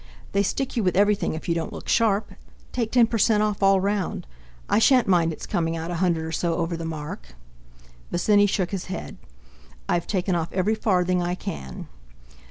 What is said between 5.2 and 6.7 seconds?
it's coming out a hundred or so